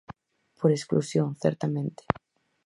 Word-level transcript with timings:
Por 0.59 0.71
exclusión, 0.77 1.27
certamente. 1.43 2.03